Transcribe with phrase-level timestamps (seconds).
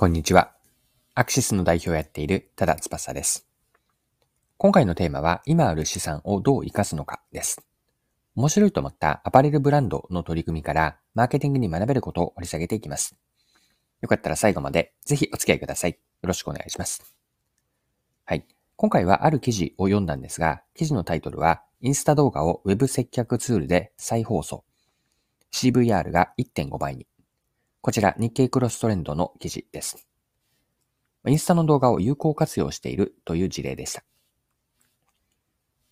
[0.00, 0.52] こんにちは。
[1.16, 3.48] アクシスの代表をやっている多田翼です。
[4.56, 7.66] 今回のテーマは、今ある資産をどう活かすのかです。
[8.36, 13.16] 面白いと思ったアパレルブランドの取り組みから、マーケティングに学べることを掘り下げていきます。
[14.00, 15.90] よかったら最後までぜひお付き合いください。
[15.90, 17.16] よろしくお願いします。
[18.24, 18.46] はい。
[18.76, 24.62] 今回はある記事を読んだんですが、記事のタイトルは、インスタ動画を Web 接客ツールで再放送。
[25.52, 27.07] CVR が1.5倍に。
[27.88, 30.06] こちら日経クロストレンドの記事です。
[31.26, 34.04] インスタの動画を有効活用しているという事例でした。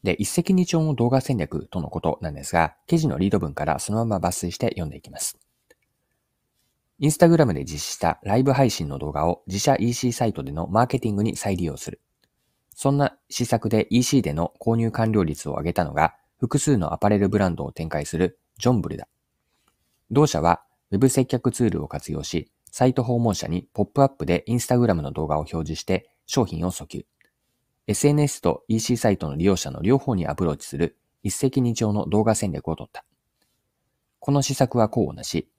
[0.02, 5.38] で、一石二鳥の動画戦略とのことなんですが、記事のリード文からそのまま抜粋して読んでいきます。
[6.98, 12.02] インスタグラムで実施したライブ配信の動画を自社 EC サイトでのマーケティングに再利用する。
[12.74, 19.09] そんな施策で EC での購入完了率を上げたのが、複数のアパレルブランドを展開するジョンブルだ。
[20.10, 20.62] 同社は
[20.96, 27.04] Web 接客ツールを活用し、サイト訪問者にポップアップで Instagram の動画を表示して商品を訴求。
[27.87, 33.04] SNS と EC サイトの利用者の両方にアプローチする一石二鳥の動画戦略を取った。
[34.21, 35.51] この施策は功をなし、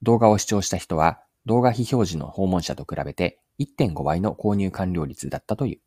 [0.00, 5.80] 動画を視聴した人は動画非表示の訪問者と比べて1.5倍の購入完了率だったという。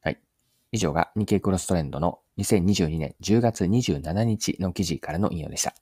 [0.00, 0.18] はい。
[0.72, 5.74] 以上が日経クロストレンドの2022年10月27日の記事からの引用でした。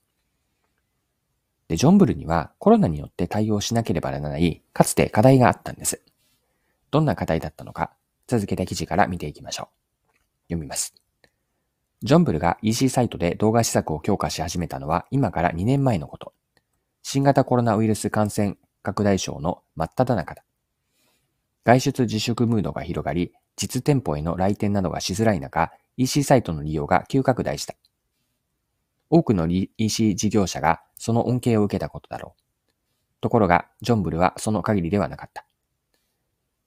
[1.70, 6.02] で、ジョンブルにはコロナによって対応しなければならない、かつて課題があったんです。
[6.90, 7.92] どんな課題だったのか、
[8.26, 10.14] 続けた記事から見ていきましょう。
[10.48, 10.96] 読みます。
[12.02, 16.32] ジョンブルが EC サイトで動画施策を強化し始めたのは今から2年前のこと。
[17.04, 20.42] 新型コロナウイルス感染拡大症の真っ只中だ。
[21.64, 27.76] 外出自粛ムードが広がり、実店舗への来店などがしづらい中、EC サイトの利用が急拡大した。
[29.11, 32.42] 多くの EC 事業者がその恩恵を受けたことだろう。
[33.20, 35.44] ところが、ジョンブルはその限りではなかった。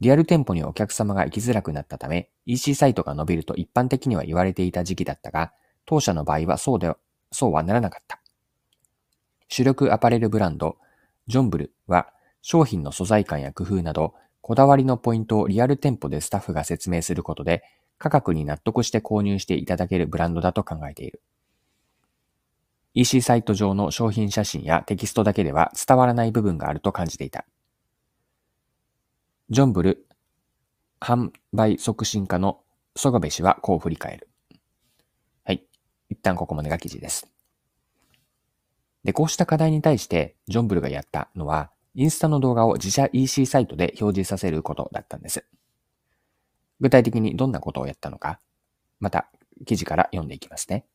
[0.02, 5.54] リアル店舗にお客様が行きづらくなったため、EC サイトが伸びると一般的には言われていた時期だったが、
[5.86, 6.98] 当社の場合はそうでは、
[7.32, 8.20] そうはならなかった。
[9.48, 10.78] 主力アパレルブランド、
[11.28, 12.12] ジョンブルは
[12.42, 17.64] 商品の素材感や工夫など、こだわりのポイントをリアル店舗でスタッフが説明することで、
[17.98, 21.22] 価格に納得して購入していただけるブランドだと考えている。
[22.96, 27.46] EC サイト上の商品写真やテキストだけでは伝わらない部分があると感じていた。
[29.50, 30.06] ジョンブル
[31.00, 32.62] 販売促進課の
[32.96, 34.30] 曽我部氏はこう振り返る。
[35.44, 35.64] はい。
[36.10, 37.28] 一旦ここまでが記事です。
[39.04, 45.46] で、こうした課題に対してジョンブルがやったのは、インスタの動画を自社 EC サイトで表示させることだったんです。
[46.80, 48.40] 具体的にどんなことをやったのか、
[49.00, 49.30] また
[49.66, 50.86] 記事から読んでいきますね。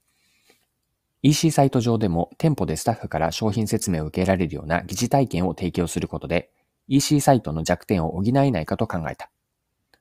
[1.29, 6.51] EC サイト上でも店舗でスタッフから商品説明を受けられるような疑似体験を提供することで
[6.89, 9.29] EC サイトの弱点を補えないかと考えた。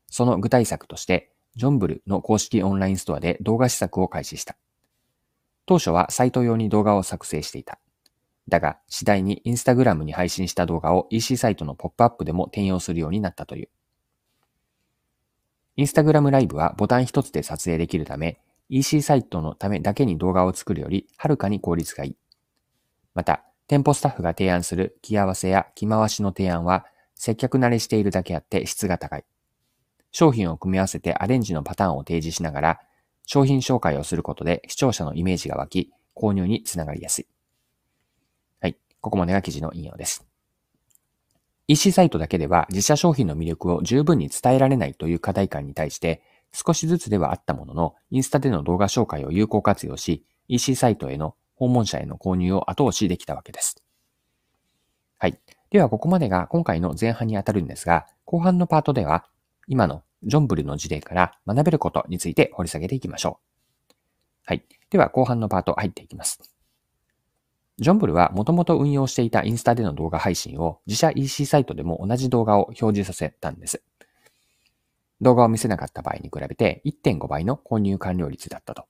[0.09, 4.55] その具体策として、ジョンブルの公式オンラインストアで動画施策を開始した。
[5.65, 7.77] 当初はサイト用に動画を作成していた。
[8.47, 13.69] だが、次第にインスタグラムに配信した動画を EC サイトのポップアップでも転用するようになったという。
[15.75, 18.39] インスタグラムライブはボタン一つで撮影できるため、
[18.69, 22.15] EC サイトのためだけに動画を作るよりはるかに効率がいい。
[23.13, 26.85] また、店舗スタッフが提案する着合わせや着回しの提案は
[27.15, 29.25] 接客慣れしているだけあって質が高い。
[30.11, 32.79] 商品を組み合わせてアレンジのパターンを提示しながら
[33.25, 37.27] 商品紹介をすることで視聴者のイメージが湧き、購入につながりやすい。
[38.61, 38.77] はい。
[39.01, 40.25] ここまでが記事の引用です。
[41.67, 46.21] EC サイトだけでは自社商品の魅力を十分に伝えられないという課題感に対して、
[46.51, 53.83] 少しずつではあったものの、インスタでの動画紹介を有効活用し、EC サイトへの訪問者への購入を後押しできたわけです。
[55.17, 55.39] はい。
[55.69, 59.25] では、ここまでが今回の前半にあたるんですが、後半のパートでは、
[59.67, 63.39] 今のジョンブルの事例から学べることについて掘り下げていきましょ
[63.89, 63.93] う。
[64.45, 64.63] はい。
[64.89, 66.39] では、後半のパート入っていきます。
[67.79, 73.83] ジョンブルはもともと運用していたインスタでの動画配信を自社 EC サイトでも同じ動画を表示させたんです。
[75.21, 78.85] 動画を見せなかった場合に比べて1.5倍の購入完了率だったと。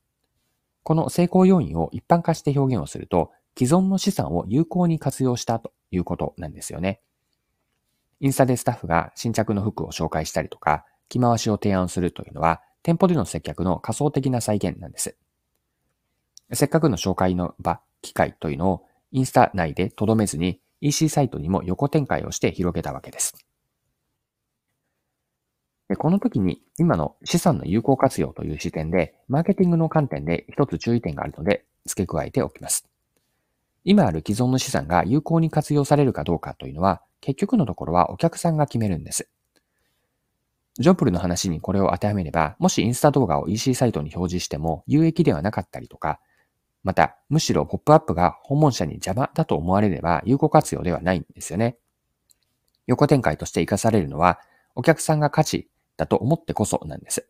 [0.83, 7.01] この成功要因を一般化して表現をすると、既存の資産を有効に活用したということなんですよね。
[8.19, 15.17] インスタでスタッフが新着の服を紹介したりとか、着回しを提案するというのは、店舗での接客の仮想的な再現なんです。
[16.53, 23.46] せっかくの紹介の場、機会というのをインスタ内で留めずに EC サイトにも横展開をして広げたわけです。
[25.89, 32.87] でこの時に今の資産の有効活用という視点で、マーケティングの観点で一つ注意点があるので付け加えておきます。
[33.85, 39.29] 今ある既存の資産が有効に活用されるかどうかというのは、結局のところはお客さんが決めるんです。
[40.77, 46.19] ジョブルの話にこれを当てはめれば、もしインスタ動画を EC サイトに表示しても有益ではなかったりとか、
[46.83, 51.77] また、むしろポップアップが訪問者に邪魔だと思われれば有効活用ではないんですよね。
[52.85, 54.39] 横展開として活かされるのは、
[54.75, 57.27] お客さんが価値だと思ってこそなんです。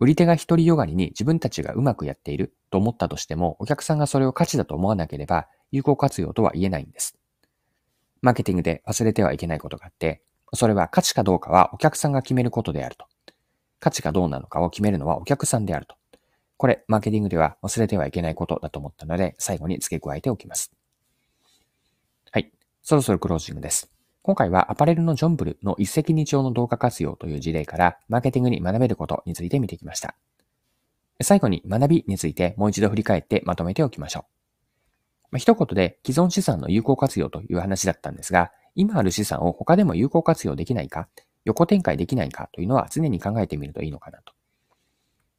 [0.00, 7.16] 売り手が一人よがりに自分たちがうまくやっていると思ったとしても、お客さんがそれを価値だと思わなければ有効活用とは言えないんです。
[8.20, 10.22] マーケティングで忘れてはいけないことがあって、
[10.54, 13.06] それは価値かどうかはお客さんが決めることであると。
[13.78, 15.96] 価値がどうなのかを決めるのはお客さんであると。
[16.56, 20.72] これ、マーケティングでは忘れてはいけないことだと思ったので、最後に付け加えておきます。
[22.30, 22.52] はい。
[22.82, 23.91] そろそろクロージングです。
[24.24, 30.14] 今回はアパレルのジョンブルの一石二鳥の動画活用という事例からマーケティングに学べることについて見てきました。
[31.20, 34.22] 最後に学びについてもう一度振り返ってまとめておきましょう。
[35.32, 41.08] まあ、一言で既存資産の有効活用という話だったんですが、今ある資産を他でも有効活用できないか、
[41.44, 44.34] 横展開できないかというのは常に考えてみるといいのかなと。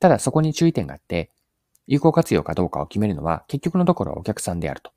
[0.01, 1.31] ただそこに注意点があって、
[1.87, 4.91] 有効活用かどうかを決めるのは結局のところお客さんであると。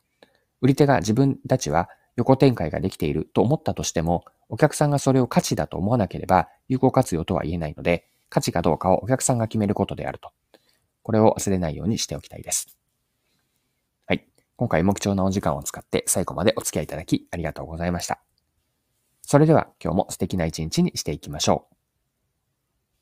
[0.61, 10.33] 売り手が自分たちは横展開ができていると思ったとしても、お客さんがそれを価値だと思わなければ有効活用とは言えないので、価値かどうかをお客さんが決めることであると。
[11.03, 12.77] これを忘れないようにしておきたいです。
[14.07, 14.27] はい。
[14.57, 18.21] 今回も貴重なお時間を使って最後までお付き合いいただきありがとうございました。
[19.23, 21.76] それでは今日も素敵な一日にしていきましょう。